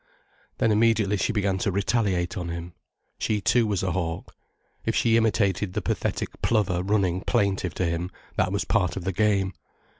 [0.57, 2.73] Then immediately she began to retaliate on him.
[3.19, 4.35] She too was a hawk.
[4.83, 9.13] If she imitated the pathetic plover running plaintive to him, that was part of the
[9.13, 9.53] game.